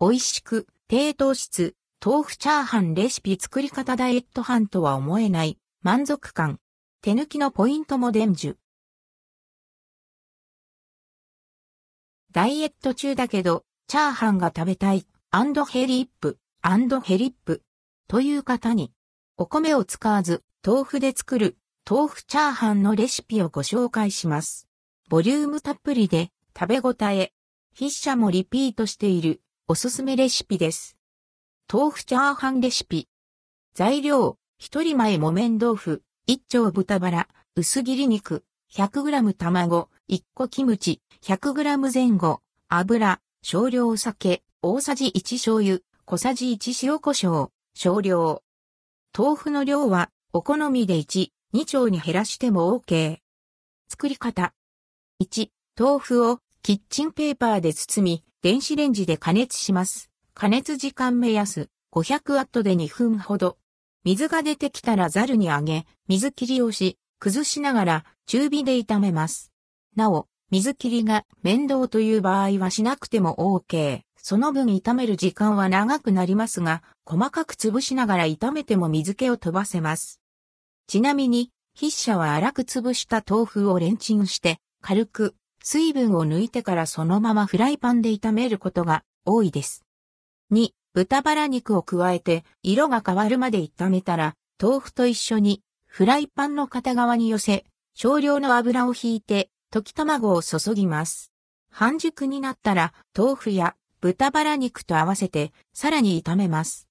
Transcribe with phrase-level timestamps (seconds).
[0.00, 1.74] 美味しく、低糖質、
[2.04, 6.60] 豆腐チャーハンレシピ作り方ダイエット飯とは思えない満足感。
[7.02, 8.56] 手抜きのポイントも伝授。
[12.30, 17.64] ダイエット中だけど、チャーハンが食べたい、アンドヘリップ、アンド hellip、
[18.06, 18.92] という方に、
[19.36, 21.58] お米を使わず、豆腐で作る、
[21.90, 24.68] 豆腐チャーハンのレシピをご紹介します。
[25.08, 27.32] ボリュームたっぷりで、食べ応え、
[27.74, 30.96] 筆者もリピートしている、おすすめレシピです。
[31.70, 33.06] 豆腐チャーハンレシピ。
[33.74, 48.42] 材料、一人前木綿豆腐、一丁豚バラ、薄切り肉、100g 卵、1個キムチ、100g 前後、油、少量酒、大さじ1醤油、小さじ1塩胡椒、少量。
[49.14, 53.18] 豆腐の量は、お好みで1、2丁に減らしても OK。
[53.90, 54.54] 作り方。
[55.22, 60.12] 1、豆腐をキッチンペーパーで包み、電子レンジで加熱します。
[60.32, 63.58] 加熱時間目安、500ワットで2分ほど。
[64.04, 69.50] 水が出てきたらザルにあげ、水切りをし、崩しながら中火で炒めます。
[69.96, 74.02] なお、水切りが面倒という場合はしなくても OK。
[74.22, 80.20] その分炒める時間は長くなりますが、細かく潰しながら炒めても水気を飛ばせます。
[80.86, 89.84] ちなみに、筆者は粗く潰した豆腐をレンチンして、軽く水分を抜いてからそのままフライパンで炒めることが多いです。
[90.52, 97.64] 2、豚バラ肉を加えて色が変わるまで炒めたら、豆腐と一緒にフライパンの片側に寄せ、
[97.94, 101.32] 少量の油を引いて溶き卵を注ぎます。
[101.70, 106.88] 半熟になったら豆腐や豚バラ肉と合わせてさらに炒めます。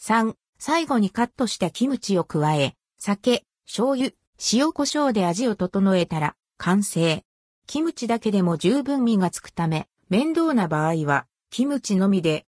[0.00, 4.10] 3、最後にカットしたキムチを加え、酒、醤油、
[4.52, 7.24] 塩胡椒で味を整えたら完成。
[7.68, 12.46] キムチだけでも十分味がつくため、面倒な場合は、キムチのみで。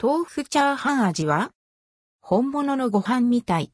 [0.00, 1.50] 豆腐チャーハン味は
[2.20, 3.72] 本物のご飯みたい。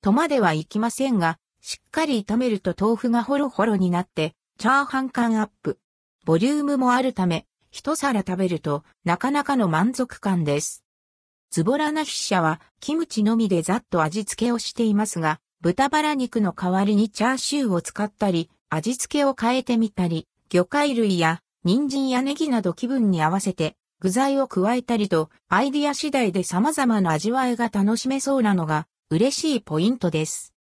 [0.00, 5.78] とまではいきませんが、しっかり炒めると豆腐がホロホロになって、チャーハン感アップ。
[6.24, 10.82] ボリュームもあるため、一皿食べるとなかなかの満足感です。
[11.50, 30.54] ズボラな筆者はキムチのみでざっと味付けをしていますが、豚バラ肉の代わりにチャーシューを使ったり、味付けを変えてみたり、魚介類や人参やネギなど気分に合わせて具材を加えたりとアイディア次第で様々な味わいが楽しめそうなのが嬉しいポイントです。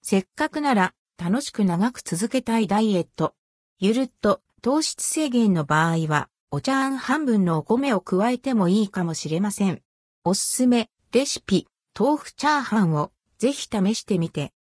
[0.00, 3.34] せっかくなら楽しく長く続けたいダイエット。
[3.80, 9.82] ゆるっと糖質制限の場合はお茶碗半分のお米を加えてもいいかもしれません。
[10.22, 11.66] おすすめレシピ
[11.98, 14.52] 豆腐チャーハンをぜひ試してみて